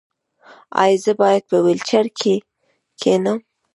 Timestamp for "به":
1.19-1.27